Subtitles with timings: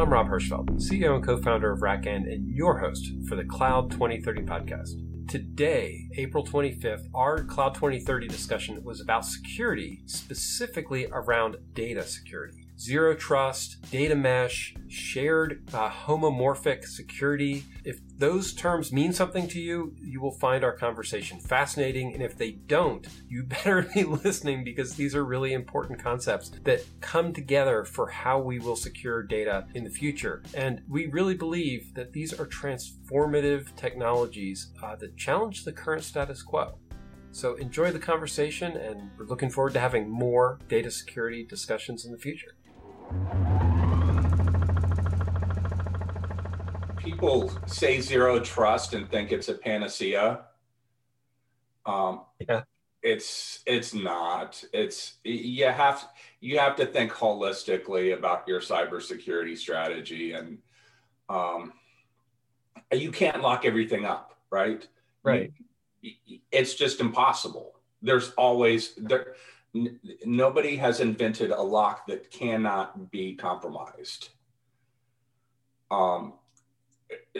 [0.00, 3.90] I'm Rob Hirschfeld, CEO and co founder of RackN and your host for the Cloud
[3.90, 5.28] 2030 podcast.
[5.28, 13.14] Today, April 25th, our Cloud 2030 discussion was about security, specifically around data security zero
[13.14, 17.64] trust, data mesh, shared uh, homomorphic security.
[17.84, 22.14] If those terms mean something to you, you will find our conversation fascinating.
[22.14, 26.84] And if they don't, you better be listening because these are really important concepts that
[27.00, 30.42] come together for how we will secure data in the future.
[30.54, 36.42] And we really believe that these are transformative technologies uh, that challenge the current status
[36.42, 36.78] quo.
[37.32, 42.10] So enjoy the conversation, and we're looking forward to having more data security discussions in
[42.10, 42.56] the future.
[46.96, 50.42] People say zero trust and think it's a panacea.
[51.86, 52.62] Um, yeah.
[53.02, 54.62] It's it's not.
[54.74, 56.06] It's you have
[56.40, 60.58] you have to think holistically about your cybersecurity strategy, and
[61.30, 61.72] um,
[62.92, 64.86] you can't lock everything up, right?
[65.22, 65.52] Right.
[66.52, 67.76] It's just impossible.
[68.02, 69.34] There's always there
[69.74, 74.30] n- nobody has invented a lock that cannot be compromised.
[75.90, 76.34] Um,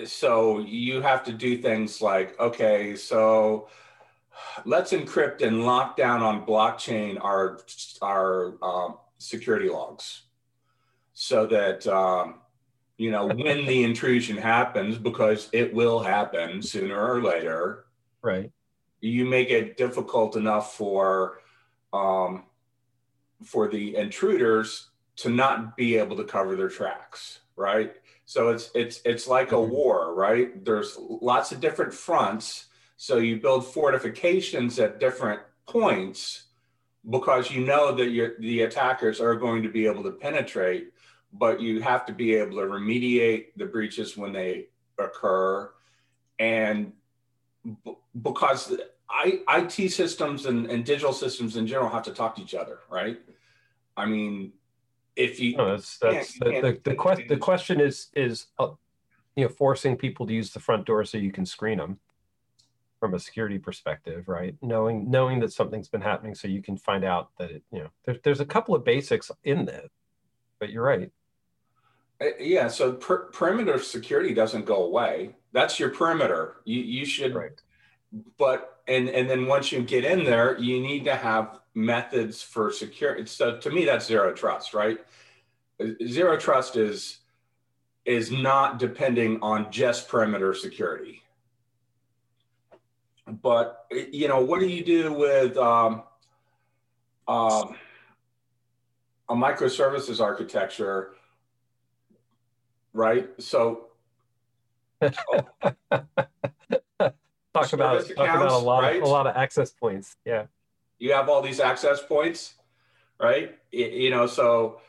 [0.05, 3.69] so you have to do things like, okay, so
[4.65, 7.61] let's encrypt and lock down on blockchain our
[8.03, 10.23] our um, security logs,
[11.13, 12.41] so that um,
[12.97, 17.87] you know when the intrusion happens, because it will happen sooner or later.
[18.23, 18.51] Right.
[19.03, 21.40] You make it difficult enough for
[21.93, 22.45] um,
[23.45, 27.95] for the intruders to not be able to cover their tracks, right?
[28.25, 29.73] So it's it's it's like a mm-hmm.
[29.73, 30.65] war, right?
[30.65, 32.67] There's lots of different fronts.
[32.97, 36.45] So you build fortifications at different points
[37.09, 40.93] because you know that the attackers are going to be able to penetrate,
[41.33, 44.67] but you have to be able to remediate the breaches when they
[44.99, 45.73] occur.
[46.39, 46.93] And
[47.85, 48.77] b- because
[49.11, 52.79] I, IT systems and, and digital systems in general have to talk to each other,
[52.89, 53.19] right?
[53.97, 54.53] I mean,
[55.17, 58.69] if you no, that's that's the, the, the, question the question is is uh,
[59.35, 61.99] you know forcing people to use the front door so you can screen them
[63.01, 64.55] from a security perspective, right?
[64.63, 67.89] Knowing knowing that something's been happening so you can find out that it you know
[68.05, 69.91] there, there's a couple of basics in this,
[70.61, 71.11] but you're right.
[72.21, 75.35] Uh, yeah, so per- perimeter security doesn't go away.
[75.53, 76.59] That's your perimeter.
[76.65, 77.61] You you should right
[78.39, 82.73] but and and then once you get in there you need to have methods for
[82.73, 84.99] security so to me that's zero trust right?
[86.07, 87.19] Zero trust is
[88.05, 91.23] is not depending on just perimeter security.
[93.27, 96.03] But you know what do you do with um,
[97.29, 97.77] um,
[99.29, 101.13] a microservices architecture
[102.93, 103.31] right?
[103.39, 103.87] So
[107.63, 108.97] talk about talk about a lot right?
[108.97, 110.17] of, a lot of access points.
[110.25, 110.47] Yeah.
[110.99, 112.55] You have all these access points,
[113.19, 113.57] right?
[113.73, 114.81] You know, so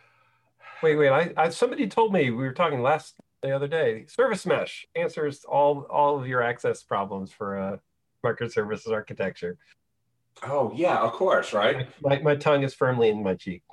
[0.83, 1.09] wait, wait.
[1.09, 4.05] I, I somebody told me we were talking last the other day.
[4.07, 7.79] Service mesh answers all all of your access problems for a
[8.25, 9.57] microservices architecture.
[10.43, 11.87] Oh yeah, of course, right?
[12.01, 13.63] My, my tongue is firmly in my cheek.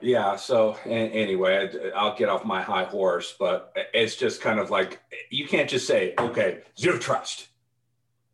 [0.00, 0.36] Yeah.
[0.36, 5.00] So anyway, I'll get off my high horse, but it's just kind of like
[5.30, 7.48] you can't just say, okay, zero trust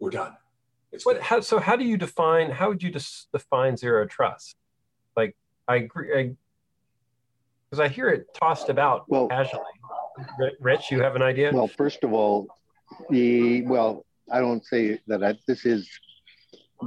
[0.03, 0.37] we're done.
[0.91, 4.57] It's what, how, so how do you define, how would you just define zero trust?
[5.17, 5.37] Like,
[5.69, 6.35] I agree,
[7.71, 9.63] because I, I, hear it tossed about well, casually.
[10.59, 11.53] Rich, you have an idea?
[11.55, 12.49] Well, first of all,
[13.11, 15.89] the, well, I don't say that I, this is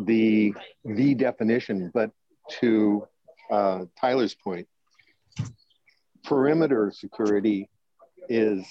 [0.03, 0.53] the,
[0.83, 2.11] the definition, but
[2.59, 3.07] to
[3.49, 4.67] uh, Tyler's point,
[6.25, 7.69] perimeter security
[8.27, 8.65] is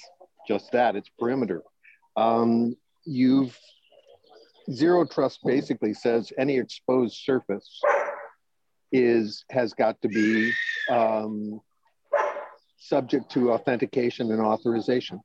[0.47, 1.63] just that it's perimeter.
[2.15, 3.57] Um, you've
[4.71, 7.81] zero trust basically says any exposed surface
[8.91, 10.51] is has got to be
[10.89, 11.59] um,
[12.77, 15.19] subject to authentication and authorization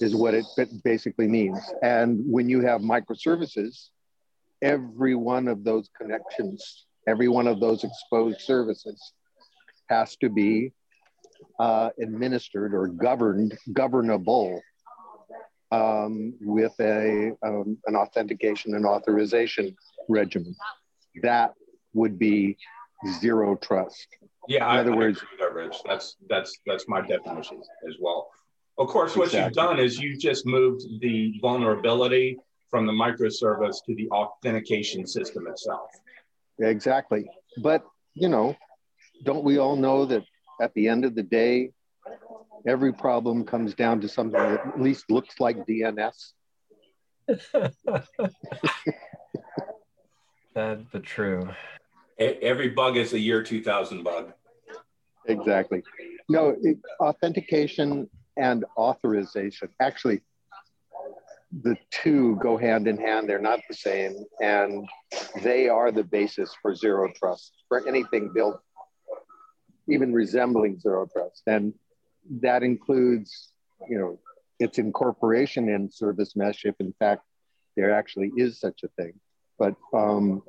[0.00, 0.44] is what it
[0.84, 1.60] basically means.
[1.82, 3.88] And when you have microservices
[4.62, 9.12] every one of those connections every one of those exposed services
[9.88, 10.72] has to be
[11.58, 14.60] uh, administered or governed governable
[15.70, 19.76] um, with a um, an authentication and authorization
[20.08, 20.54] regimen.
[21.22, 21.54] That
[21.94, 22.56] would be
[23.20, 24.06] zero trust.
[24.48, 25.76] Yeah, in other I, words, that, Rich.
[25.86, 28.30] That's that's that's my definition as well.
[28.78, 29.44] Of course, what exactly.
[29.44, 32.38] you've done is you've just moved the vulnerability
[32.70, 35.90] from the microservice to the authentication system itself.
[36.60, 37.28] Exactly,
[37.62, 37.84] but
[38.14, 38.56] you know,
[39.24, 40.22] don't we all know that
[40.60, 41.70] at the end of the day,
[42.66, 46.32] every problem comes down to something that at least looks like DNS.
[50.54, 51.48] That's the true.
[52.18, 54.32] Every bug is a year 2000 bug.
[55.26, 55.82] Exactly.
[56.28, 59.68] No, it, authentication and authorization.
[59.80, 60.22] Actually,
[61.62, 63.28] the two go hand in hand.
[63.28, 64.24] They're not the same.
[64.40, 64.88] And
[65.42, 68.60] they are the basis for zero trust, for anything built
[69.88, 71.42] even resembling zero trust.
[71.46, 71.72] And
[72.40, 73.52] that includes,
[73.88, 74.18] you know,
[74.58, 77.22] its incorporation in service mesh, if in fact
[77.76, 79.12] there actually is such a thing.
[79.58, 80.42] But, um,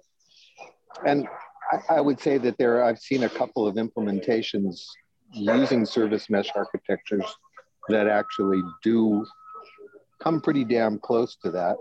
[1.06, 1.28] and
[1.72, 4.86] I, I would say that there, I've seen a couple of implementations
[5.32, 7.26] using service mesh architectures
[7.90, 9.26] that actually do
[10.20, 11.78] come pretty damn close to that.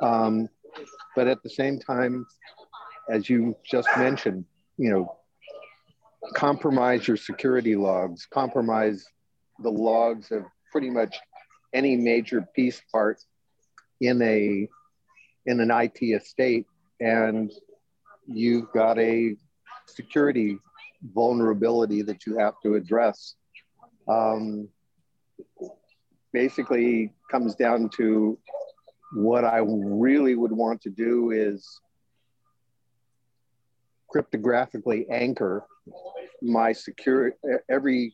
[0.00, 0.48] Um,
[1.14, 2.26] but at the same time,
[3.08, 4.44] as you just mentioned,
[4.78, 5.16] you know,
[6.34, 9.04] compromise your security logs, compromise
[9.62, 11.16] the logs of pretty much
[11.72, 13.18] any major piece part
[14.00, 14.68] in a
[15.46, 16.66] in an IT estate,
[17.00, 17.50] and
[18.26, 19.34] you've got a
[19.86, 20.58] security
[21.02, 23.34] vulnerability that you have to address.
[24.08, 24.68] Um,
[26.32, 28.38] basically, comes down to
[29.14, 31.80] what I really would want to do is
[34.14, 35.64] cryptographically anchor
[36.40, 37.34] my secure
[37.68, 38.12] every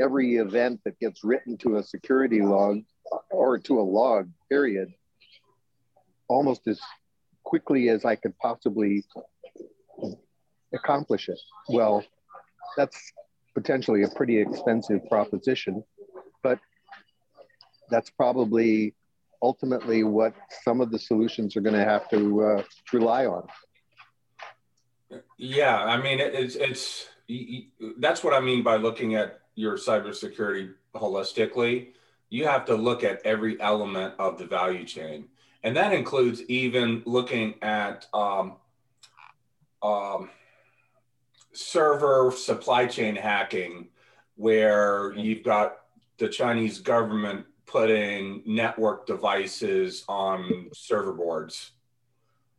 [0.00, 2.82] every event that gets written to a security log
[3.30, 4.92] or to a log period
[6.28, 6.80] almost as
[7.44, 9.04] quickly as I could possibly
[10.74, 11.38] accomplish it.
[11.68, 12.04] Well,
[12.76, 13.12] that's
[13.54, 15.84] potentially a pretty expensive proposition,
[16.42, 16.58] but
[17.90, 18.94] that's probably
[19.42, 20.34] ultimately what
[20.64, 23.46] some of the solutions are going to have to uh, rely on.
[25.38, 27.08] Yeah, I mean, it's it's
[27.98, 31.88] that's what I mean by looking at your cybersecurity holistically.
[32.30, 35.24] You have to look at every element of the value chain,
[35.64, 38.54] and that includes even looking at um,
[39.82, 40.30] um,
[41.52, 43.88] server supply chain hacking,
[44.36, 45.78] where you've got
[46.18, 51.72] the Chinese government putting network devices on server boards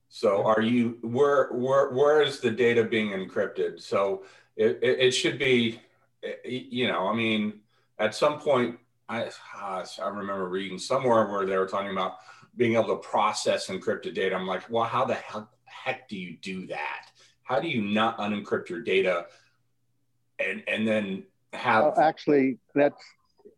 [0.09, 3.81] so are you where where where is the data being encrypted?
[3.81, 4.23] So
[4.55, 5.79] it, it, it should be,
[6.24, 7.62] Eh, you know, I mean,
[8.00, 8.78] at some point,
[9.10, 12.16] I I remember reading somewhere where they were talking about
[12.56, 14.36] being able to process encrypted data.
[14.36, 17.08] I'm like, well, how the hell heck do you do that?
[17.44, 19.28] How do you not unencrypt your data
[20.40, 21.24] and and then
[21.54, 23.02] have well, actually that's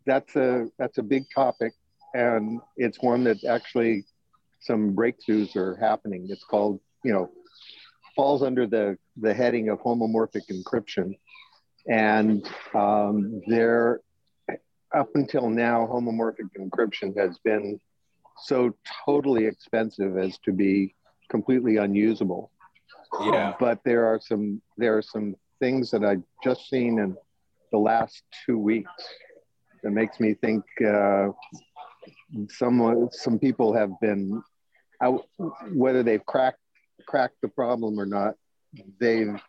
[0.05, 1.73] that's a that's a big topic
[2.13, 4.05] and it's one that actually
[4.59, 6.27] some breakthroughs are happening.
[6.29, 7.31] It's called, you know,
[8.15, 11.17] falls under the, the heading of homomorphic encryption.
[11.89, 14.01] And um, there,
[14.95, 17.79] up until now, homomorphic encryption has been
[18.43, 18.75] so
[19.05, 20.95] totally expensive as to be
[21.29, 22.51] completely unusable.
[23.21, 23.55] Yeah.
[23.59, 27.17] But there are some there are some things that I've just seen in
[27.71, 28.91] the last two weeks
[29.83, 31.29] that makes me think uh,
[32.49, 34.43] some some people have been
[35.01, 35.25] out,
[35.73, 36.59] whether they've cracked
[37.07, 38.35] cracked the problem or not.
[38.99, 39.41] They've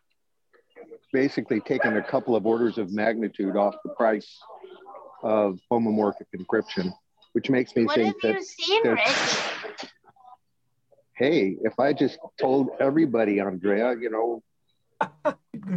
[1.12, 4.38] basically taken a couple of orders of magnitude off the price
[5.22, 6.92] of homomorphic encryption,
[7.32, 8.42] which makes me what think that.
[8.42, 8.82] Seen,
[11.16, 14.42] hey, if I just told everybody, Andrea, you know,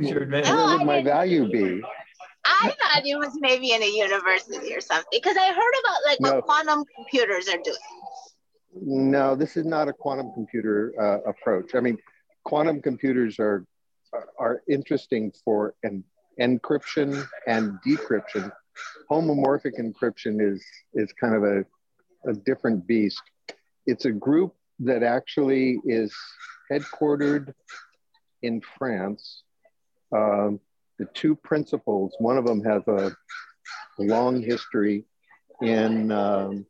[0.07, 1.81] sure, what no, would my value be?
[2.45, 6.21] I thought it was maybe in a university or something because I heard about like
[6.21, 6.35] no.
[6.35, 7.77] what quantum computers are doing.
[8.75, 11.75] No, this is not a quantum computer uh, approach.
[11.75, 11.97] I mean,
[12.43, 13.65] quantum computers are
[14.37, 16.03] are interesting for an
[16.39, 18.51] encryption and decryption.
[19.09, 21.65] Homomorphic encryption is is kind of a,
[22.29, 23.21] a different beast.
[23.85, 26.13] It's a group that actually is
[26.71, 27.53] headquartered
[28.41, 29.43] in France.
[30.15, 30.59] Um,
[30.99, 33.15] the two principals, one of them has a
[33.97, 35.05] long history
[35.61, 36.65] in um,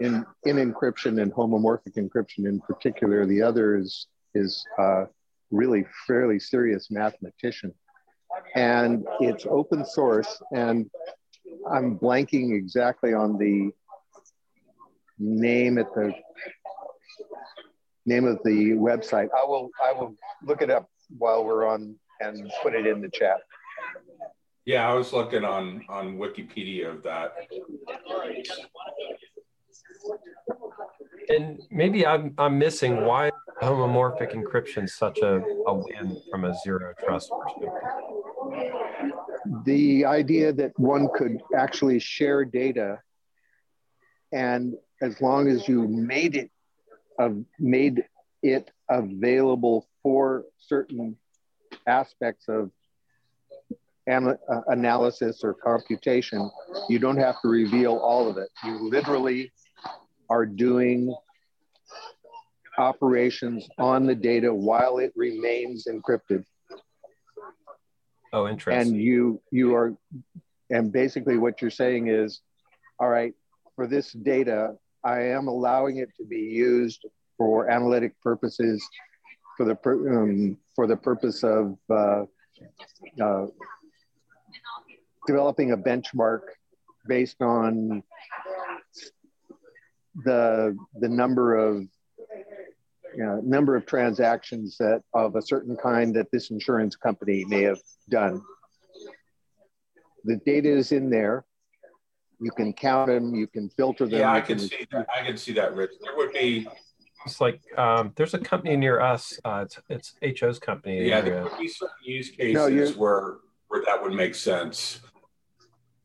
[0.00, 3.26] in, in encryption and homomorphic encryption in particular.
[3.26, 5.04] The other is, is uh,
[5.50, 7.74] really fairly serious mathematician.
[8.54, 10.40] And it's open source.
[10.54, 10.90] And
[11.70, 13.70] I'm blanking exactly on the
[15.18, 16.14] name at the
[18.06, 19.28] name of the website.
[19.36, 20.88] I will I will look it up
[21.18, 23.38] while we're on and put it in the chat.
[24.64, 27.34] Yeah, I was looking on on Wikipedia of that.
[31.28, 33.30] And maybe I'm I'm missing why
[33.62, 37.70] homomorphic encryption is such a, a win from a zero trust perspective.
[39.64, 42.98] the idea that one could actually share data
[44.32, 46.50] and as long as you made it
[47.58, 48.04] made
[48.42, 51.16] it available for certain
[51.86, 52.70] aspects of
[54.06, 56.50] an, uh, analysis or computation,
[56.88, 58.48] you don't have to reveal all of it.
[58.64, 59.52] You literally
[60.30, 61.14] are doing
[62.78, 66.44] operations on the data while it remains encrypted.
[68.32, 68.92] Oh, interesting.
[68.92, 69.94] And you you are,
[70.70, 72.40] and basically what you're saying is,
[73.00, 73.34] all right,
[73.74, 77.04] for this data, I am allowing it to be used
[77.36, 78.86] for analytic purposes,
[79.56, 82.24] for the um, for the purpose of uh,
[83.20, 83.46] uh,
[85.26, 86.42] developing a benchmark
[87.08, 88.02] based on
[90.24, 91.86] the the number of
[93.14, 97.62] you know, number of transactions that of a certain kind that this insurance company may
[97.62, 98.42] have done.
[100.24, 101.44] The data is in there.
[102.40, 103.34] You can count them.
[103.34, 104.20] You can filter them.
[104.20, 105.06] Yeah, I can, can see that.
[105.14, 105.90] I can see that, Rich.
[106.02, 106.66] There would be.
[107.26, 109.38] It's like um, there's a company near us.
[109.44, 111.06] Uh, it's, it's HO's company.
[111.06, 113.36] Yeah, there would be some use cases no, where
[113.68, 115.00] where that would make sense.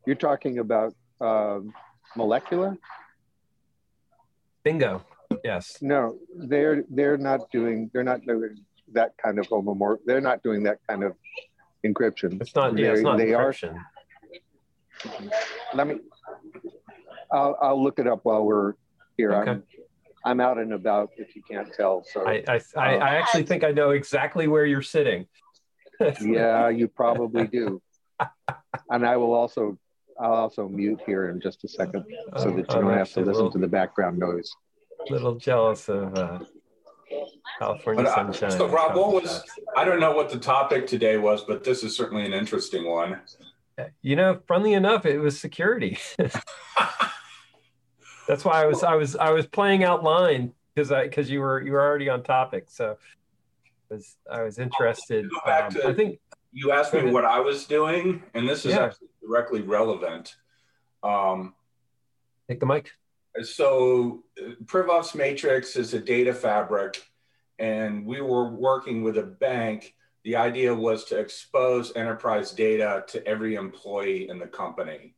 [0.06, 1.74] You're talking about um,
[2.18, 2.78] molecular.
[4.66, 5.06] Bingo.
[5.44, 5.78] Yes.
[5.82, 8.58] No, they're they're not doing they're not doing
[8.94, 10.00] that kind of homomorph.
[10.06, 11.14] They're not doing that kind of
[11.86, 12.42] encryption.
[12.42, 12.78] It's not.
[12.78, 13.76] Yeah, it's not they encryption.
[13.76, 15.12] Are,
[15.76, 16.00] let me.
[17.32, 18.74] I'll I'll look it up while we're
[19.18, 19.34] here.
[19.34, 19.52] Okay.
[19.52, 19.64] I'm
[20.26, 21.12] I'm out and about.
[21.18, 24.48] If you can't tell, so I I, I, uh, I actually think I know exactly
[24.48, 25.28] where you're sitting.
[26.22, 27.82] yeah, you probably do.
[28.90, 29.78] and I will also
[30.20, 32.06] I'll also mute here in just a second
[32.38, 34.50] so that you don't have to listen to the background noise
[35.10, 36.40] A little jealous of uh,
[37.60, 38.52] California but, uh, sunshine.
[38.52, 39.44] So, Rob, what was?
[39.76, 43.20] I don't know what the topic today was, but this is certainly an interesting one.
[44.02, 45.98] You know, funnily enough, it was security.
[48.28, 51.42] That's why I was I was I was playing out line because I because you
[51.42, 52.98] were you were already on topic, so
[53.92, 55.26] I was I was interested.
[55.46, 56.20] Um, to, I think
[56.56, 58.86] you asked me what I was doing, and this is yeah.
[58.86, 60.36] actually directly relevant.
[61.04, 61.54] Um,
[62.48, 62.90] Take the mic
[63.44, 64.24] so
[64.66, 67.04] PrivOps Matrix is a data fabric,
[67.60, 69.94] and we were working with a bank.
[70.24, 75.16] The idea was to expose enterprise data to every employee in the company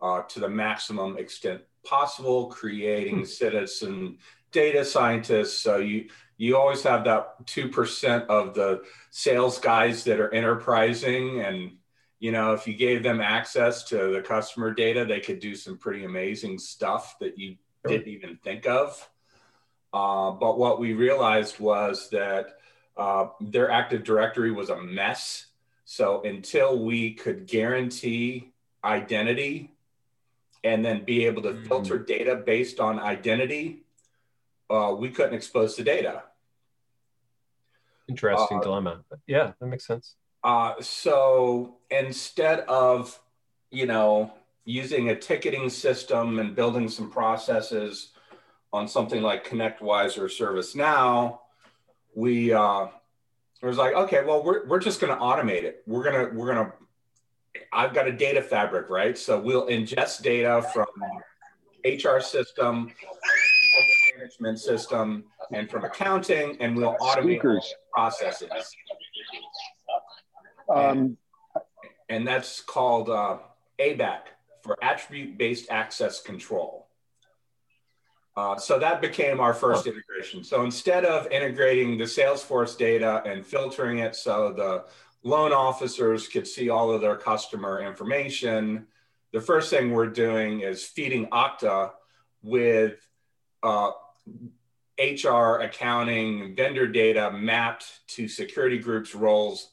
[0.00, 3.24] uh, to the maximum extent possible, creating hmm.
[3.24, 4.18] citizen
[4.52, 5.58] data scientists.
[5.58, 11.40] So you you always have that two percent of the sales guys that are enterprising
[11.40, 11.72] and
[12.20, 15.78] you know, if you gave them access to the customer data, they could do some
[15.78, 19.08] pretty amazing stuff that you didn't even think of.
[19.92, 22.58] Uh, but what we realized was that
[22.96, 25.46] uh, their Active Directory was a mess.
[25.84, 28.52] So until we could guarantee
[28.84, 29.72] identity
[30.64, 31.68] and then be able to mm-hmm.
[31.68, 33.84] filter data based on identity,
[34.70, 36.22] uh, we couldn't expose the data.
[38.08, 39.00] Interesting uh, dilemma.
[39.26, 40.14] Yeah, that makes sense.
[40.42, 43.18] Uh, so instead of,
[43.70, 44.32] you know,
[44.64, 48.12] using a ticketing system and building some processes
[48.72, 51.38] on something like ConnectWise or ServiceNow,
[52.14, 52.86] we uh,
[53.60, 55.82] it was like, okay, well, we're, we're just going to automate it.
[55.86, 56.72] We're gonna we're gonna.
[57.72, 59.18] I've got a data fabric, right?
[59.18, 60.86] So we'll ingest data from
[61.84, 62.92] HR system,
[64.16, 67.60] management system, and from accounting, and we'll automate
[67.92, 68.48] processes.
[70.68, 71.16] Um,
[72.08, 73.38] and, that's called uh,
[73.78, 74.20] ABAC
[74.62, 76.88] for Attribute Based Access Control.
[78.36, 79.90] Uh, so that became our first oh.
[79.90, 80.44] integration.
[80.44, 84.84] So instead of integrating the Salesforce data and filtering it so the
[85.28, 88.86] loan officers could see all of their customer information,
[89.32, 91.90] the first thing we're doing is feeding Okta
[92.42, 93.07] with
[93.62, 93.90] uh,
[94.98, 99.70] HR, accounting, vendor data mapped to security groups' roles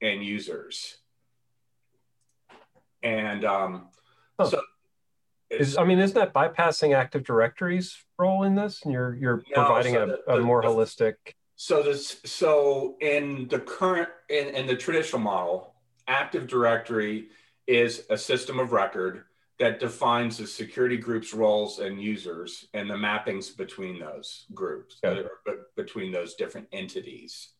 [0.00, 0.98] and users.
[3.02, 3.88] And um,
[4.38, 4.48] oh.
[4.48, 4.60] so,
[5.50, 8.82] is, I mean, isn't that bypassing Active Directory's role in this?
[8.84, 11.14] And you're you're no, providing so a, the, a, more the, holistic.
[11.56, 15.74] So this so in the current in, in the traditional model,
[16.06, 17.28] Active Directory
[17.66, 19.24] is a system of record
[19.58, 25.28] that defines the security group's roles and users and the mappings between those groups, okay.
[25.76, 27.50] between those different entities.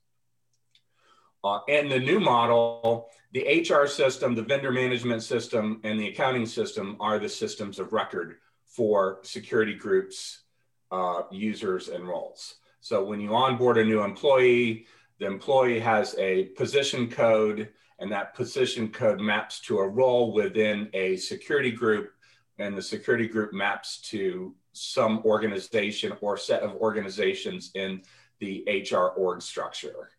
[1.44, 6.46] Uh, and the new model, the HR system, the vendor management system, and the accounting
[6.46, 10.42] system are the systems of record for security groups,
[10.90, 12.56] uh, users, and roles.
[12.80, 14.86] So when you onboard a new employee,
[15.18, 17.68] the employee has a position code
[18.02, 22.10] and that position code maps to a role within a security group,
[22.58, 28.02] and the security group maps to some organization or set of organizations in
[28.40, 30.10] the HR org structure.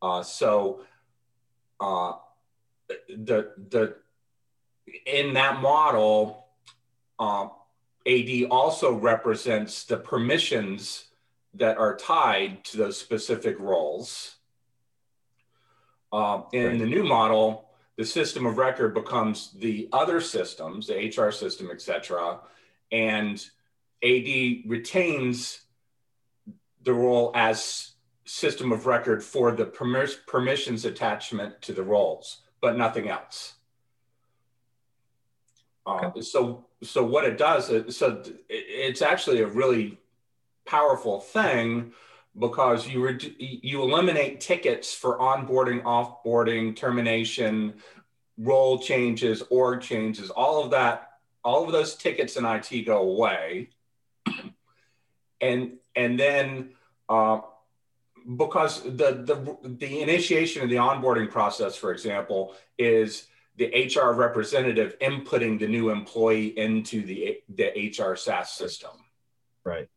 [0.00, 0.82] Uh, so
[1.80, 2.12] uh,
[3.08, 3.96] the the
[5.04, 6.46] in that model,
[7.18, 7.50] um,
[8.06, 11.06] AD also represents the permissions
[11.54, 14.36] that are tied to those specific roles.
[16.12, 16.78] Um, in right.
[16.78, 21.82] the new model, the system of record becomes the other systems, the HR system, et
[21.82, 22.40] cetera,
[22.90, 23.44] and
[24.02, 25.62] AD retains
[26.82, 27.90] the role as
[28.24, 33.54] system of record for the permissions attachment to the roles, but nothing else.
[35.86, 39.98] Uh, so, so what it does, so it's actually a really
[40.66, 41.92] powerful thing
[42.38, 47.74] because you re- you eliminate tickets for onboarding, offboarding, termination,
[48.36, 51.10] role changes, org changes, all of that,
[51.44, 53.70] all of those tickets in IT go away,
[55.40, 56.70] and and then
[57.08, 57.40] uh,
[58.36, 58.90] because the,
[59.24, 63.26] the the initiation of the onboarding process, for example, is
[63.56, 68.90] the HR representative inputting the new employee into the the HR SaaS system.
[69.64, 69.88] Right.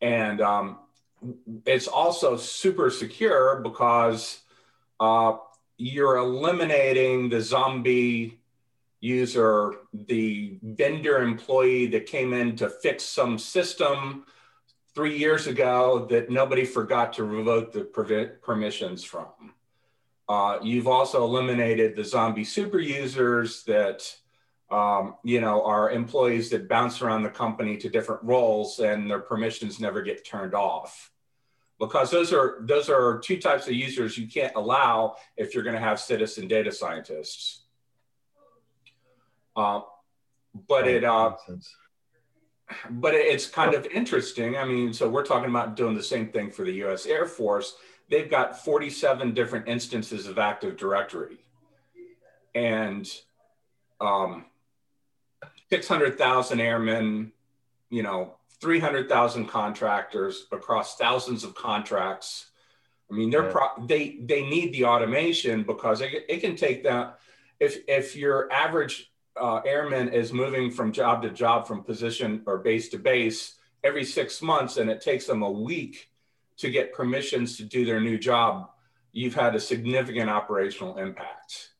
[0.00, 0.78] And um,
[1.66, 4.40] it's also super secure because
[4.98, 5.36] uh,
[5.76, 8.40] you're eliminating the zombie
[9.00, 14.26] user, the vendor employee that came in to fix some system
[14.94, 17.84] three years ago that nobody forgot to revoke the
[18.42, 19.54] permissions from.
[20.28, 24.14] Uh, you've also eliminated the zombie super users that
[24.70, 29.20] um, you know are employees that bounce around the company to different roles and their
[29.20, 31.10] permissions never get turned off
[31.80, 35.74] because those are those are two types of users you can't allow if you're going
[35.74, 37.62] to have citizen data scientists.
[39.56, 39.80] Uh,
[40.68, 41.32] but it uh,
[42.90, 44.56] but it's kind of interesting.
[44.56, 47.06] I mean, so we're talking about doing the same thing for the U.S.
[47.06, 47.74] Air Force.
[48.10, 51.38] They've got 47 different instances of Active Directory,
[52.54, 53.10] and
[54.00, 54.46] um,
[55.72, 57.32] 600,000 airmen,
[57.90, 62.46] you know, 300,000 contractors across thousands of contracts.
[63.10, 63.52] I mean, they're yeah.
[63.52, 67.18] pro- they they need the automation because it, it can take that.
[67.58, 72.58] If if your average uh, airman is moving from job to job, from position or
[72.58, 76.10] base to base every six months, and it takes them a week
[76.58, 78.68] to get permissions to do their new job,
[79.12, 81.70] you've had a significant operational impact.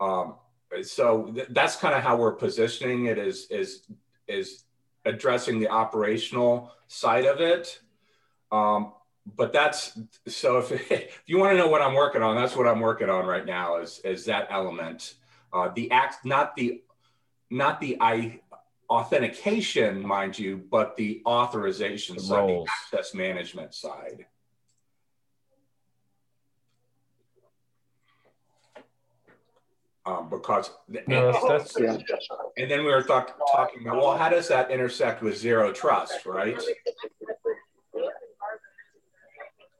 [0.00, 0.34] Um,
[0.82, 3.86] so th- that's kind of how we're positioning it is is
[4.28, 4.64] is
[5.04, 7.80] addressing the operational side of it.
[8.52, 8.92] Um,
[9.36, 12.66] but that's so if, if you want to know what I'm working on, that's what
[12.66, 15.14] I'm working on right now is is that element.
[15.52, 16.82] Uh, the act, not the
[17.50, 18.40] not the I
[18.88, 24.26] authentication, mind you, but the authorization the side, the access management side.
[30.06, 30.70] Um, because
[31.06, 31.96] no, and, that's, yeah.
[32.56, 36.24] and then we were talk, talking about well how does that intersect with zero trust
[36.26, 36.60] right?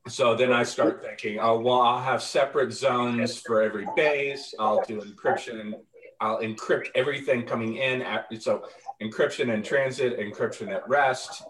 [0.09, 4.55] So then i start thinking oh well i'll have separate zones for every base.
[4.59, 5.75] I'll do encryption
[6.21, 8.67] i'll encrypt everything coming in at, so
[9.01, 11.43] encryption in transit encryption at rest.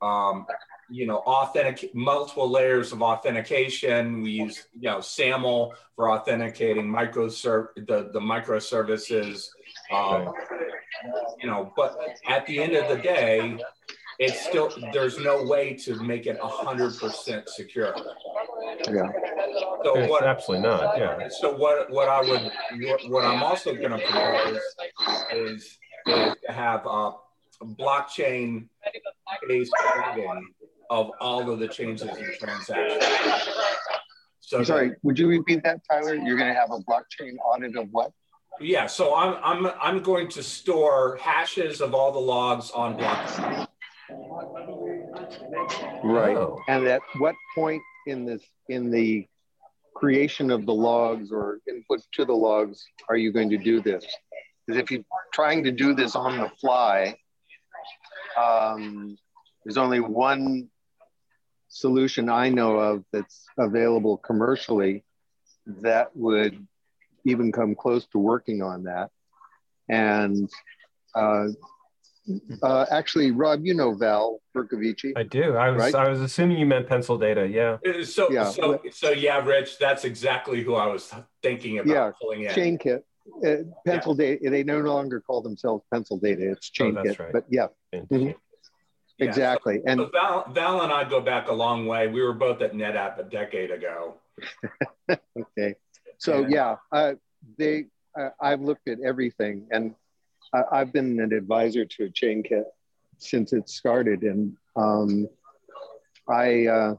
[0.00, 0.46] Um,
[0.90, 4.22] you know, authentic multiple layers of authentication.
[4.22, 9.48] We use, you know, SAML for authenticating micro the, the microservices.
[9.92, 10.32] Um,
[11.40, 13.58] you know, but at the end of the day,
[14.18, 17.94] it's still there's no way to make it hundred percent secure.
[18.88, 19.10] Yeah.
[19.82, 20.98] So it's what, absolutely not.
[20.98, 21.28] Yeah.
[21.40, 22.52] So what what I would
[22.86, 24.60] what, what I'm also going to propose
[25.32, 27.12] is, is to have a
[27.62, 28.68] blockchain
[29.48, 29.72] based
[30.90, 33.04] of all of the changes in transactions.
[34.40, 36.14] So I'm sorry, would you repeat that, Tyler?
[36.14, 38.10] You're going to have a blockchain audit of what?
[38.60, 43.66] Yeah, so I'm I'm I'm going to store hashes of all the logs on blockchain.
[46.04, 46.36] Right.
[46.36, 46.60] Oh.
[46.68, 49.26] And at what point in this in the
[49.96, 54.06] creation of the logs or input to the logs are you going to do this?
[54.66, 57.16] Because if you're trying to do this on the fly,
[58.40, 59.16] um,
[59.64, 60.68] there's only one
[61.74, 65.04] solution I know of that's available commercially
[65.66, 66.66] that would
[67.24, 69.10] even come close to working on that.
[69.88, 70.48] And
[71.14, 71.48] uh,
[72.62, 75.12] uh, actually, Rob, you know Val Bercovici.
[75.16, 75.56] I do.
[75.56, 75.94] I was right?
[75.94, 77.46] I was assuming you meant pencil data.
[77.46, 77.78] Yeah.
[77.86, 78.50] Uh, so yeah.
[78.50, 82.54] so so yeah, Rich, that's exactly who I was thinking about yeah, pulling in.
[82.54, 83.04] Chain kit.
[83.44, 83.56] Uh,
[83.86, 84.36] pencil yeah.
[84.36, 84.50] data.
[84.50, 86.52] They no longer call themselves pencil data.
[86.52, 87.18] It's oh, chain oh, kit.
[87.18, 87.32] Right.
[87.32, 87.66] But yeah.
[87.92, 88.30] Mm-hmm.
[89.24, 89.76] Yeah, exactly.
[89.76, 92.08] So, and so Val, Val and I go back a long way.
[92.08, 94.14] We were both at NetApp a decade ago.
[95.10, 95.74] okay.
[96.18, 97.14] So yeah, yeah uh,
[97.58, 97.86] they
[98.18, 99.94] uh, I've looked at everything, and
[100.52, 102.64] I, have been an advisor to ChainKit
[103.18, 105.28] since it started, and um,
[106.28, 106.94] I uh,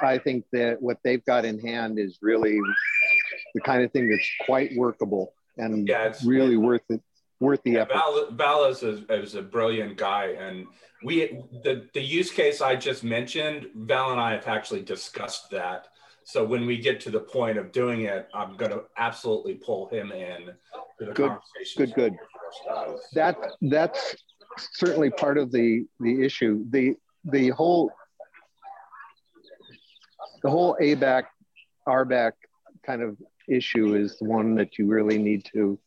[0.00, 2.58] I think that what they've got in hand is really
[3.54, 7.00] the kind of thing that's quite workable and yeah, really worth it
[7.42, 7.92] worth the effort.
[7.92, 10.66] Val, Val is, a, is a brilliant guy, and
[11.02, 15.88] we the the use case I just mentioned, Val and I have actually discussed that.
[16.24, 19.88] So when we get to the point of doing it, I'm going to absolutely pull
[19.88, 20.52] him in
[20.98, 21.32] to the good.
[21.76, 22.14] Good, good.
[23.14, 24.14] That that's
[24.72, 26.64] certainly part of the the issue.
[26.70, 27.90] The the whole
[30.42, 31.24] the whole ABAC
[31.88, 32.32] RBAC
[32.86, 33.16] kind of
[33.48, 35.78] issue is the one that you really need to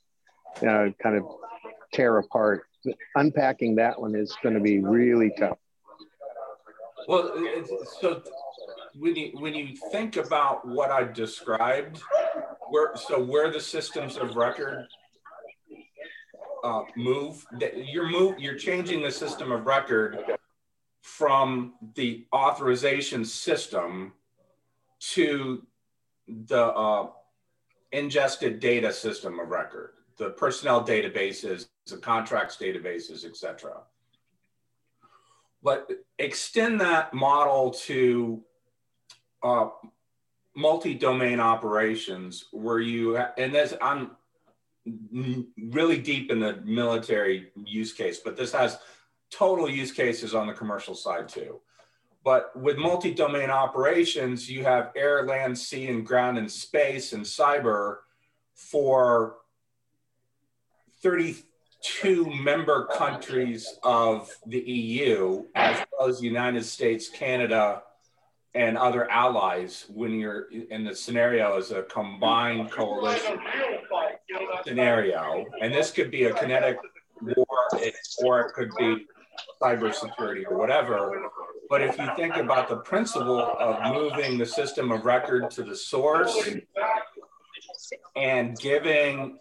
[0.62, 1.24] kind of
[1.94, 2.64] tear apart.
[3.16, 5.58] Unpacking that one is going to be really tough.
[7.08, 7.36] Well,
[8.00, 8.22] so
[8.98, 12.02] when you when you think about what I described,
[12.70, 14.88] where so where the systems of record
[16.64, 20.18] uh, move, that you're move you're changing the system of record
[21.02, 24.14] from the authorization system
[25.00, 25.66] to
[26.28, 27.08] the uh,
[27.92, 33.82] ingested data system of record, the personnel databases, the contracts databases, etc.
[35.62, 38.44] But extend that model to
[39.44, 39.70] uh,
[40.56, 44.12] multi-domain operations where you and this I'm
[45.58, 48.78] really deep in the military use case, but this has
[49.32, 51.60] total use cases on the commercial side too.
[52.24, 57.98] But with multi-domain operations, you have air, land, sea, and ground and space and cyber
[58.56, 59.38] for
[61.06, 67.84] 32 member countries of the EU, as well as the United States, Canada,
[68.56, 73.38] and other allies when you're in the scenario as a combined coalition
[74.66, 75.46] scenario.
[75.62, 76.78] And this could be a kinetic
[77.22, 77.46] war
[78.24, 79.06] or it could be
[79.62, 81.22] cybersecurity or whatever.
[81.70, 85.76] But if you think about the principle of moving the system of record to the
[85.76, 86.50] source
[88.16, 89.38] and giving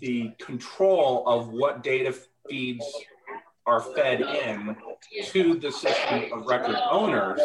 [0.00, 2.14] the control of what data
[2.48, 2.84] feeds
[3.66, 4.76] are fed in
[5.24, 7.40] to the system of record owners,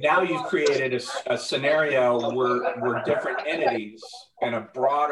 [0.00, 4.02] now you've created a, a, scenario where, where different entities
[4.40, 5.10] and a broad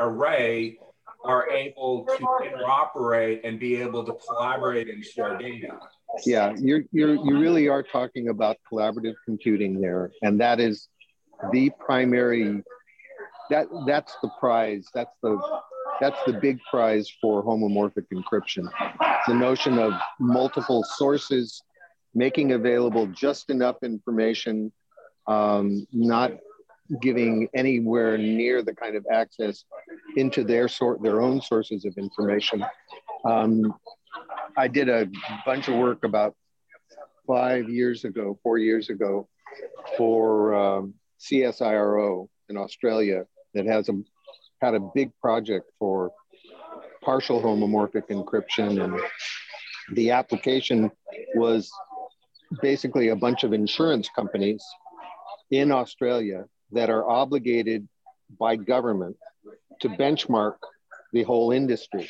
[0.00, 0.78] array
[1.24, 5.78] are able to interoperate and be able to collaborate and share data.
[6.24, 10.10] Yeah, you're, you're, you really are talking about collaborative computing there.
[10.22, 10.88] And that is
[11.52, 12.62] the primary,
[13.50, 14.88] that, that's the prize.
[14.94, 15.38] That's the,
[16.00, 18.68] that's the big prize for homomorphic encryption.
[19.26, 21.62] The notion of multiple sources
[22.14, 24.72] making available just enough information,
[25.26, 26.32] um, not
[27.00, 29.64] giving anywhere near the kind of access
[30.16, 32.64] into their sort their own sources of information.
[33.24, 33.74] Um,
[34.56, 35.08] I did a
[35.46, 36.36] bunch of work about
[37.26, 39.28] five years ago, four years ago,
[39.96, 43.24] for um, CSIRO in Australia
[43.54, 43.94] that has a
[44.60, 46.12] had a big project for
[47.02, 48.98] partial homomorphic encryption and
[49.92, 50.90] the application
[51.34, 51.70] was
[52.62, 54.64] basically a bunch of insurance companies
[55.50, 57.86] in Australia that are obligated
[58.38, 59.16] by government
[59.80, 60.54] to benchmark
[61.12, 62.08] the whole industry.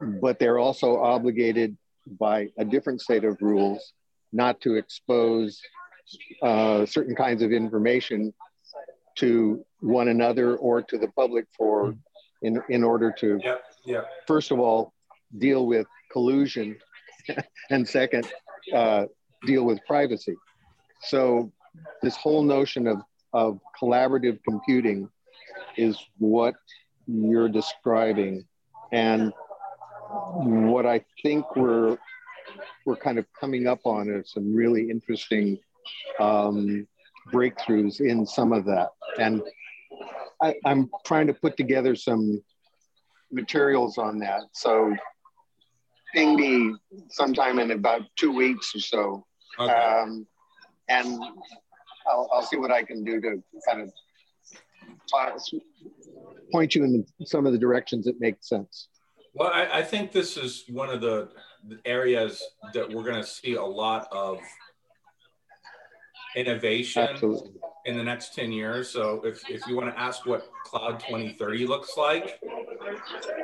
[0.00, 3.92] But they're also obligated by a different set of rules
[4.32, 5.60] not to expose
[6.42, 8.32] uh, certain kinds of information
[9.18, 11.94] to one another or to the public for
[12.42, 14.02] in, in order to yeah, yeah.
[14.26, 14.92] first of all
[15.38, 16.76] deal with collusion
[17.70, 18.26] and second
[18.74, 19.04] uh,
[19.46, 20.36] deal with privacy.
[21.02, 21.52] So
[22.02, 22.98] this whole notion of,
[23.32, 25.08] of collaborative computing
[25.76, 26.54] is what
[27.06, 28.44] you're describing.
[28.92, 29.32] And
[30.34, 31.98] what I think we're
[32.86, 35.58] we're kind of coming up on are some really interesting
[36.18, 36.86] um,
[37.32, 38.88] breakthroughs in some of that.
[39.18, 39.42] And
[40.42, 42.42] I, I'm trying to put together some
[43.30, 44.42] materials on that.
[44.52, 44.94] So
[46.14, 46.74] ping me
[47.10, 49.24] sometime in about two weeks or so
[49.58, 49.72] Okay.
[49.72, 50.26] Um,
[50.88, 51.18] and
[52.06, 53.92] I'll, I'll see what I can do to kind of
[56.52, 58.88] point you in some of the directions that make sense.
[59.34, 61.28] Well, I, I think this is one of the
[61.84, 64.38] areas that we're going to see a lot of
[66.36, 67.52] innovation Absolutely.
[67.86, 68.88] in the next 10 years.
[68.88, 72.40] So if, if you want to ask what cloud 2030 looks like,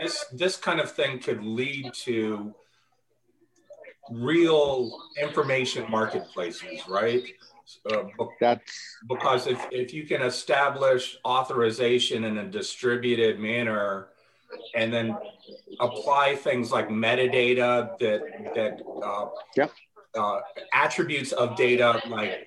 [0.01, 2.55] this, this kind of thing could lead to
[4.11, 7.25] real information marketplaces, right?
[7.90, 8.05] Uh,
[8.40, 14.09] That's because if, if you can establish authorization in a distributed manner
[14.75, 15.16] and then
[15.81, 18.23] apply things like metadata that
[18.55, 19.73] that uh, yep.
[20.14, 20.40] uh,
[20.73, 22.47] attributes of data like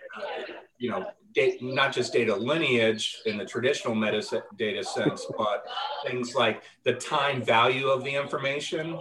[0.78, 5.66] you know data, not just data lineage in the traditional medicine data sense, but
[6.06, 9.00] things like the time value of the information,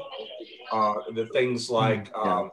[0.73, 2.33] uh, the things like yeah.
[2.33, 2.51] um,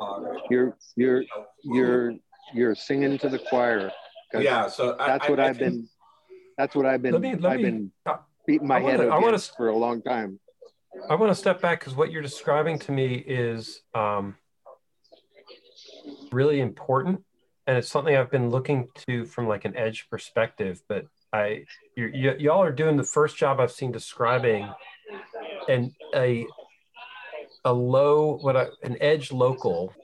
[0.00, 2.14] uh, you're you're you know, you're
[2.54, 3.90] you're singing to the choir.
[4.34, 5.88] Yeah, so that's I, what I, have been.
[6.56, 7.12] That's what I've been.
[7.12, 7.92] Let me, let I've me, been
[8.46, 10.40] beating my I wanna, head against for a long time.
[11.08, 14.36] I want to step back because what you're describing to me is um,
[16.30, 17.24] really important,
[17.66, 20.82] and it's something I've been looking to from like an edge perspective.
[20.88, 21.64] But I,
[21.96, 24.68] you, y'all are doing the first job I've seen describing,
[25.68, 26.46] and a
[27.64, 29.94] a low what I, an edge local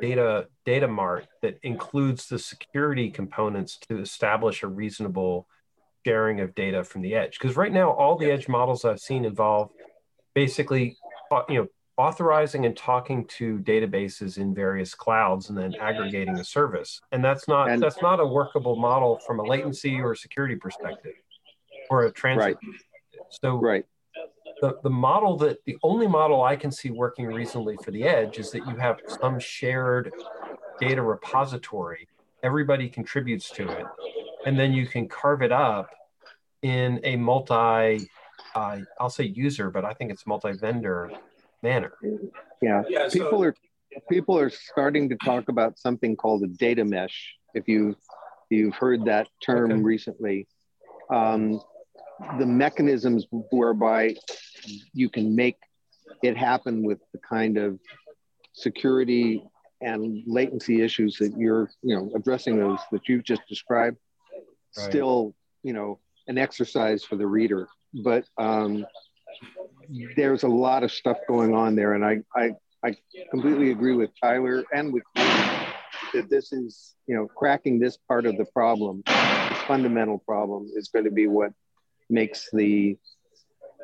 [0.00, 5.46] data data mart that includes the security components to establish a reasonable
[6.06, 9.24] sharing of data from the edge because right now all the edge models i've seen
[9.24, 9.70] involve
[10.34, 10.96] basically
[11.48, 11.66] you know
[12.00, 17.46] authorizing and talking to databases in various clouds and then aggregating a service and that's
[17.46, 21.14] not and, that's not a workable model from a latency or security perspective
[21.90, 22.56] or a transit right.
[23.28, 23.84] so right
[24.60, 28.38] the, the model that the only model I can see working reasonably for the edge
[28.38, 30.12] is that you have some shared
[30.80, 32.08] data repository.
[32.42, 33.86] Everybody contributes to it.
[34.46, 35.90] And then you can carve it up
[36.62, 38.08] in a multi,
[38.54, 41.10] uh, I'll say user, but I think it's multi vendor
[41.62, 41.92] manner.
[42.62, 42.82] Yeah.
[42.88, 43.54] yeah so- people are
[44.08, 47.34] people are starting to talk about something called a data mesh.
[47.54, 47.96] If you
[48.48, 49.82] you've heard that term okay.
[49.82, 50.46] recently,
[51.12, 51.60] um,
[52.38, 54.14] the mechanisms whereby
[54.92, 55.56] you can make
[56.22, 57.78] it happen with the kind of
[58.52, 59.42] security
[59.80, 63.96] and latency issues that you're you know addressing those that you've just described
[64.76, 64.90] right.
[64.90, 67.68] still you know an exercise for the reader
[68.04, 68.84] but um,
[70.16, 72.52] there's a lot of stuff going on there and I, I
[72.84, 72.96] i
[73.30, 75.24] completely agree with tyler and with you
[76.14, 80.88] that this is you know cracking this part of the problem this fundamental problem is
[80.88, 81.52] going to be what
[82.08, 82.96] makes the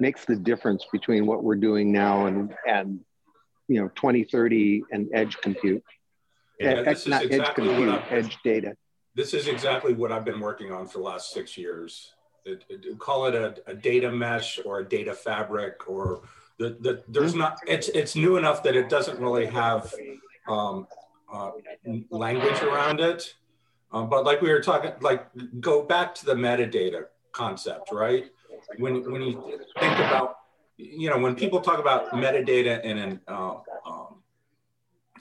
[0.01, 3.01] makes the difference between what we're doing now and and
[3.69, 5.83] you know 2030 and edge compute.
[6.61, 8.77] Yeah, edge, not exactly edge compute edge data.
[9.15, 12.13] This is exactly what i've been working on for the last six years
[12.99, 16.23] call it a, a, data mesh or a data fabric or
[16.59, 19.93] the, the there's not it's it's new enough that it doesn't really have
[20.49, 20.87] um,
[21.33, 21.51] uh,
[22.11, 23.35] language around it.
[23.93, 25.27] Um, but like we were talking like
[25.61, 28.27] go back to the metadata concept right?
[28.79, 30.39] When when you think about
[30.77, 34.23] you know when people talk about metadata in an uh, um,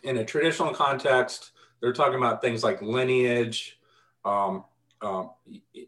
[0.03, 3.79] in a traditional context, they're talking about things like lineage,
[4.23, 4.63] um,
[5.01, 5.31] um,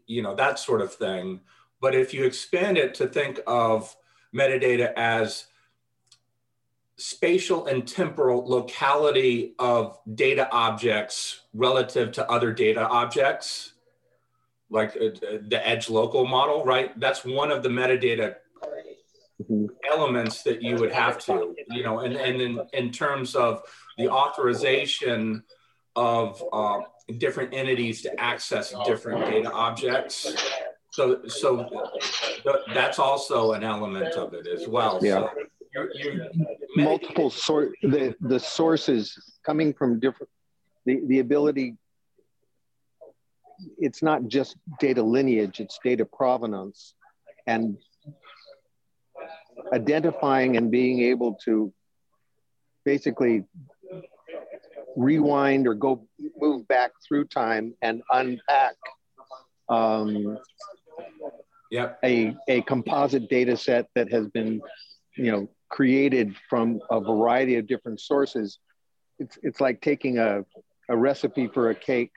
[0.06, 1.40] you know that sort of thing.
[1.80, 3.94] But if you expand it to think of
[4.34, 5.46] metadata as
[6.96, 13.74] spatial and temporal locality of data objects relative to other data objects,
[14.68, 15.10] like uh,
[15.46, 16.98] the edge local model, right?
[16.98, 18.34] That's one of the metadata
[19.90, 23.62] elements that you would have to, you know, and, and in, in terms of
[23.96, 25.44] the authorization
[25.94, 26.80] of uh,
[27.16, 28.84] different entities to access oh.
[28.84, 30.34] different data objects.
[30.90, 31.68] So, so
[32.42, 34.98] th- that's also an element of it as well.
[35.02, 35.14] Yeah.
[35.14, 35.30] So
[35.74, 36.26] you're, you're
[36.76, 40.30] multiple source the the sources coming from different
[40.86, 41.76] the the ability
[43.78, 46.94] it's not just data lineage, it's data provenance.
[47.46, 47.78] And
[49.72, 51.72] identifying and being able to
[52.84, 53.44] basically
[54.96, 56.06] rewind or go
[56.38, 58.74] move back through time and unpack
[59.68, 60.38] um,
[61.70, 61.98] yep.
[62.04, 64.60] a, a composite data set that has been
[65.16, 68.58] you know created from a variety of different sources
[69.18, 70.44] it's, it's like taking a,
[70.88, 72.12] a recipe for a cake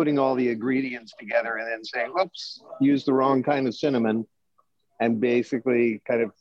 [0.00, 4.26] putting all the ingredients together and then saying, "Oops, used the wrong kind of cinnamon,"
[4.98, 6.32] and basically kind of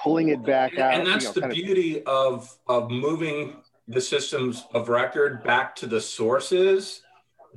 [0.00, 0.94] pulling it back and, out.
[0.94, 3.56] And that's you know, the beauty of, of of moving
[3.88, 7.02] the systems of record back to the sources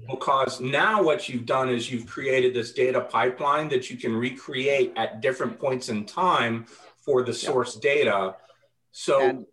[0.10, 4.94] because now what you've done is you've created this data pipeline that you can recreate
[4.96, 6.66] at different points in time
[6.98, 7.94] for the source yeah.
[7.94, 8.36] data.
[8.92, 9.46] So and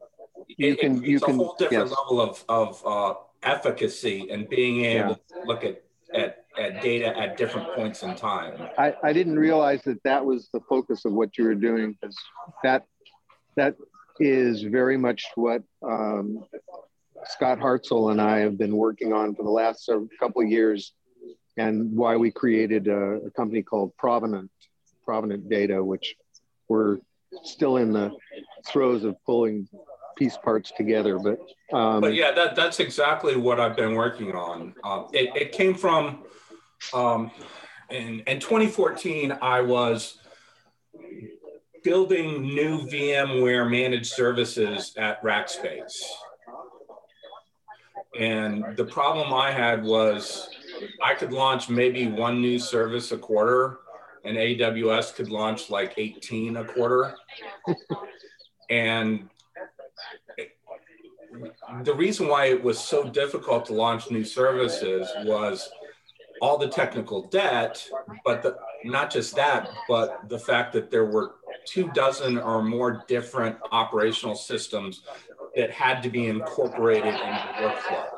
[0.47, 1.99] you it, can, you it's can, a whole different yes.
[1.99, 5.43] level of, of uh, efficacy and being able yeah.
[5.43, 5.83] to look at,
[6.15, 8.69] at, at data at different points in time.
[8.79, 12.17] I, I didn't realize that that was the focus of what you were doing because
[12.63, 12.85] that,
[13.57, 13.75] that
[14.21, 16.45] is very much what um,
[17.29, 20.93] Scott Hartzell and I have been working on for the last couple of years
[21.57, 24.51] and why we created a, a company called Provenant,
[25.05, 26.15] Provenant Data, which
[26.69, 26.99] we're
[27.43, 28.13] still in the
[28.67, 29.69] throes of pulling
[30.17, 31.19] piece parts together.
[31.19, 31.39] But
[31.77, 34.75] um, but yeah, that that's exactly what I've been working on.
[34.85, 36.25] Um, it, it came from
[36.95, 37.31] um,
[37.91, 39.37] in in 2014.
[39.43, 40.19] I was
[41.85, 46.03] building new VMware managed services at Rackspace.
[48.19, 50.49] And the problem I had was
[51.03, 53.79] I could launch maybe one new service a quarter,
[54.25, 57.15] and AWS could launch like 18 a quarter.
[58.71, 59.31] and
[61.85, 65.71] the reason why it was so difficult to launch new services was
[66.41, 67.89] all the technical debt,
[68.25, 73.05] but the, not just that, but the fact that there were two dozen or more
[73.07, 75.03] different operational systems
[75.59, 78.09] that had to be incorporated into workflows.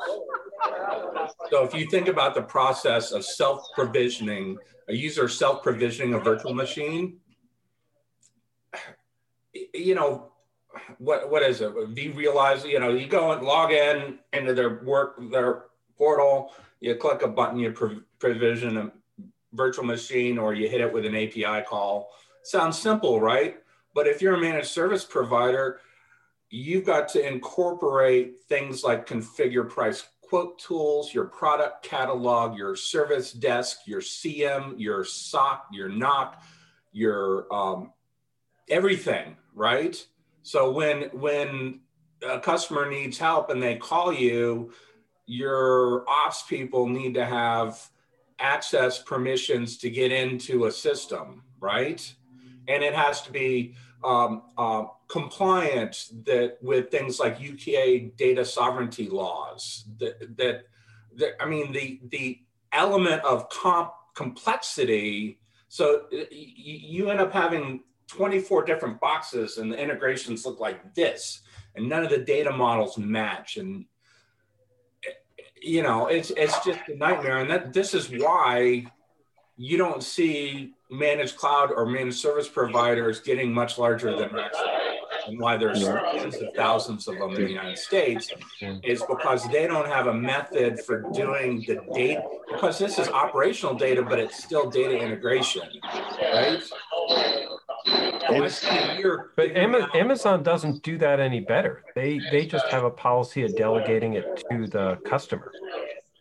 [1.48, 7.16] So if you think about the process of self-provisioning, a user self-provisioning a virtual machine,
[9.72, 10.32] you know,
[10.98, 11.72] what what is it?
[11.74, 15.64] vRealize, you know, you go and log in into their work their
[15.96, 17.72] portal, you click a button, you
[18.18, 18.92] provision a
[19.54, 22.10] virtual machine, or you hit it with an API call.
[22.42, 23.56] Sounds simple, right?
[23.94, 25.80] But if you're a managed service provider,
[26.50, 33.32] you've got to incorporate things like configure price quote tools, your product catalog, your service
[33.32, 36.34] desk, your CM, your SOC, your NOC,
[36.92, 37.92] your um,
[38.68, 40.04] everything, right?
[40.42, 41.80] So when when
[42.26, 44.72] a customer needs help and they call you,
[45.26, 47.90] your ops people need to have
[48.38, 52.14] access permissions to get into a system, right?
[52.68, 59.08] And it has to be um, uh, compliant that with things like UK data sovereignty
[59.08, 59.84] laws.
[59.98, 60.64] That, that,
[61.16, 62.40] that I mean, the the
[62.72, 65.40] element of comp complexity.
[65.68, 71.42] So uh, you end up having 24 different boxes and the integrations look like this
[71.76, 73.84] and none of the data models match and
[75.62, 78.84] you know it's it's just a nightmare and that this is why
[79.56, 85.38] you don't see managed cloud or managed service providers getting much larger than Rackspace and
[85.38, 88.32] why there's tens of thousands of them in the United States
[88.82, 93.74] is because they don't have a method for doing the data because this is operational
[93.74, 95.62] data but it's still data integration
[96.32, 96.62] right
[99.36, 101.82] but Amazon doesn't do that any better.
[101.94, 105.52] They they just have a policy of delegating it to the customer.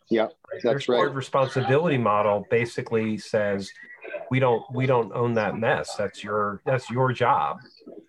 [0.08, 0.28] Yeah,
[0.62, 1.14] that's Their right.
[1.14, 3.70] responsibility model basically says
[4.30, 5.94] we don't we don't own that mess.
[5.96, 7.58] That's your that's your job.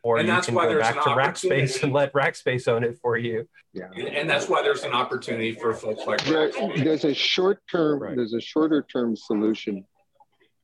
[0.04, 3.48] Or and you can go back to Rackspace and let Rackspace own it for you.
[3.74, 8.00] Yeah, and that's why there's an opportunity for folks like there, there's a short term
[8.00, 8.16] right.
[8.16, 9.86] there's a shorter term solution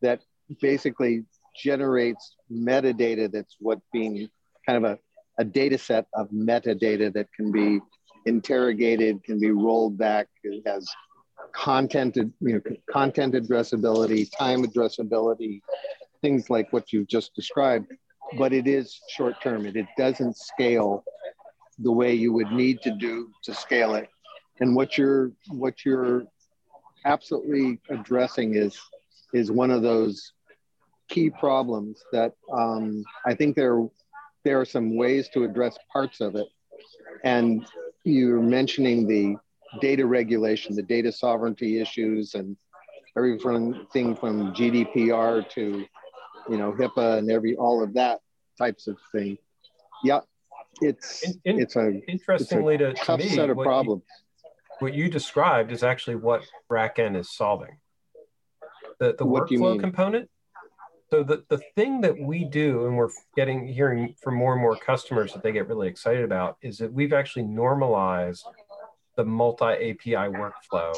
[0.01, 0.21] that
[0.61, 1.23] basically
[1.55, 4.29] generates metadata that's what being
[4.67, 4.99] kind of a,
[5.39, 7.79] a data set of metadata that can be
[8.25, 10.87] interrogated, can be rolled back, it has
[11.57, 15.59] content, you know, content addressability, time addressability,
[16.21, 17.91] things like what you've just described,
[18.37, 19.65] but it is short term.
[19.65, 21.03] It, it doesn't scale
[21.79, 24.07] the way you would need to do to scale it.
[24.59, 26.23] And what you're what you're
[27.05, 28.79] absolutely addressing is
[29.33, 30.33] is one of those
[31.09, 33.87] key problems that um, I think there
[34.43, 36.47] there are some ways to address parts of it.
[37.23, 37.65] And
[38.03, 39.37] you're mentioning the
[39.79, 42.55] data regulation, the data sovereignty issues, and
[43.17, 45.85] everything from GDPR to
[46.49, 48.19] you know HIPAA and every all of that
[48.57, 49.37] types of thing.
[50.03, 50.19] Yeah,
[50.81, 54.03] it's in, it's a interestingly it's a to, tough to me, set of problems.
[54.43, 57.77] You, what you described is actually what RackN is solving.
[58.99, 60.29] The the what workflow component
[61.09, 64.75] so the, the thing that we do, and we're getting hearing from more and more
[64.75, 68.45] customers that they get really excited about, is that we've actually normalized
[69.17, 70.95] the multi-API workflow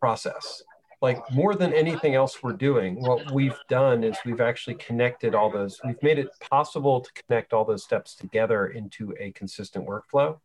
[0.00, 0.62] process.
[1.00, 5.50] Like more than anything else we're doing, what we've done is we've actually connected all
[5.50, 10.38] those, we've made it possible to connect all those steps together into a consistent workflow.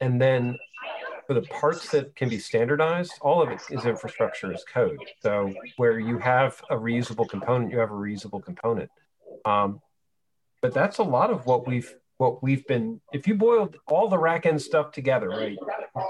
[0.00, 0.58] And then
[1.26, 4.98] for the parts that can be standardized, all of it is infrastructure as code.
[5.22, 8.90] So where you have a reusable component, you have a reusable component.
[9.46, 9.80] Um,
[10.60, 13.00] but that's a lot of what we've what we've been.
[13.12, 15.58] If you boiled all the RackN stuff together, right?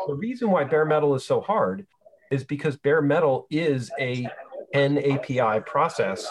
[0.07, 1.87] The reason why bare metal is so hard
[2.31, 4.27] is because bare metal is a
[4.73, 6.29] N API process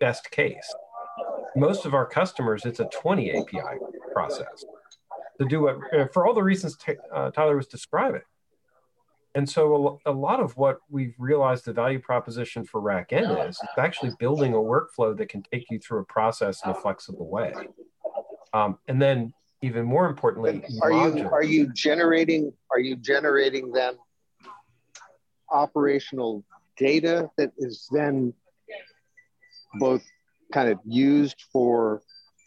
[0.00, 0.74] best case.
[1.56, 3.78] Most of our customers, it's a 20 API
[4.12, 4.64] process
[5.40, 6.76] to do uh, for all the reasons
[7.12, 8.22] uh, Tyler was describing.
[9.36, 13.68] And so a, lot of what we've realized the value proposition for RackN is, is
[13.78, 17.54] actually building a workflow that can take you through a process in a flexible way.
[18.52, 19.32] Um, and then
[19.62, 21.18] even more importantly, are modular.
[21.18, 23.94] you are you generating are you generating then
[25.50, 26.44] operational
[26.76, 28.32] data that is then
[29.78, 30.02] both
[30.52, 32.02] kind of used for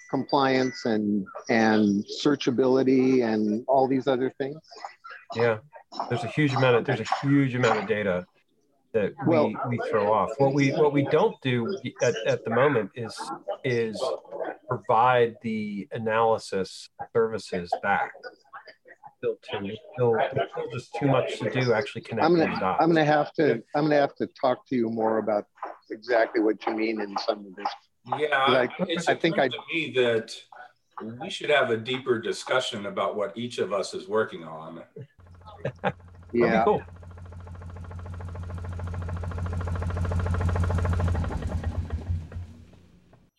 [0.10, 4.60] compliance and and searchability and all these other things?
[5.36, 5.60] Yeah,
[6.10, 8.26] there's a huge amount of there's a huge amount of data
[8.94, 10.30] that we, well, we throw off.
[10.38, 13.20] What we what we don't do at, at the moment is
[13.64, 14.02] is
[14.70, 18.12] provide the analysis services back.
[19.18, 23.06] Still too still, still just too much to do actually connecting I'm gonna, I'm gonna
[23.06, 25.46] have to I'm gonna have to talk to you more about
[25.90, 27.68] exactly what you mean in some of this.
[28.20, 30.36] Yeah, I, it's I think I to me that
[31.20, 34.84] we should have a deeper discussion about what each of us is working on.
[36.34, 36.64] yeah.
[36.64, 36.84] Cool.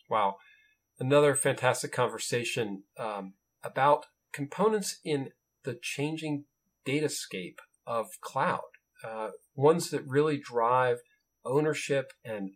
[0.09, 0.35] Wow.
[0.99, 3.33] Another fantastic conversation um,
[3.63, 5.29] about components in
[5.63, 6.45] the changing
[6.85, 8.61] datascape of cloud,
[9.03, 10.99] uh, ones that really drive
[11.43, 12.51] ownership and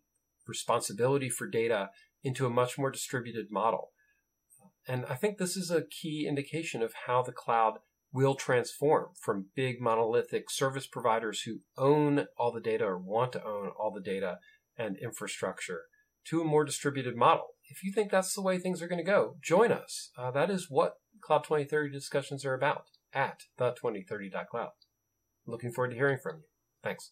[0.47, 1.89] responsibility for data
[2.23, 3.91] into a much more distributed model.
[4.87, 7.79] And I think this is a key indication of how the cloud
[8.11, 13.45] will transform from big monolithic service providers who own all the data or want to
[13.45, 14.39] own all the data
[14.77, 15.81] and infrastructure
[16.25, 17.47] to a more distributed model.
[17.69, 20.11] If you think that's the way things are going to go, join us.
[20.17, 24.69] Uh, that is what Cloud 2030 discussions are about at the2030.cloud.
[25.45, 26.43] Looking forward to hearing from you.
[26.83, 27.11] Thanks.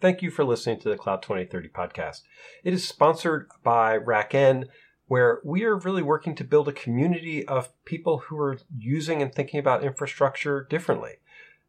[0.00, 2.22] Thank you for listening to the Cloud 2030 podcast.
[2.64, 4.66] It is sponsored by RackN,
[5.06, 9.32] where we are really working to build a community of people who are using and
[9.32, 11.18] thinking about infrastructure differently.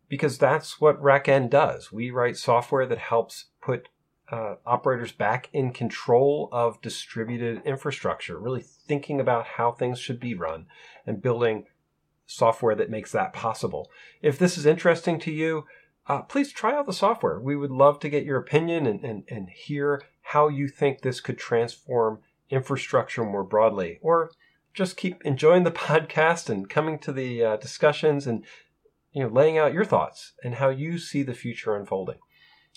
[0.09, 1.91] Because that's what RackN does.
[1.91, 3.89] We write software that helps put
[4.33, 10.33] uh, operators back in control of distributed infrastructure, really thinking about how things should be
[10.33, 10.65] run
[11.05, 11.67] and building
[12.25, 13.91] software that makes that possible.
[14.23, 15.65] If this is interesting to you,
[16.07, 17.39] uh, please try out the software.
[17.39, 21.21] We would love to get your opinion and, and, and hear how you think this
[21.21, 22.17] could transform
[22.49, 23.99] infrastructure more broadly.
[24.01, 24.31] Or
[24.73, 28.43] just keep enjoying the podcast and coming to the uh, discussions and
[29.11, 32.17] you know laying out your thoughts and how you see the future unfolding.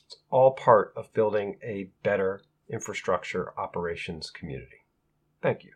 [0.06, 4.84] It's all part of building a better infrastructure operations community.
[5.42, 5.72] Thank you.